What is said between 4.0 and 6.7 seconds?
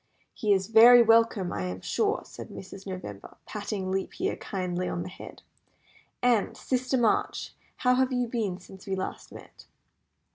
Year kindly on the head. "And,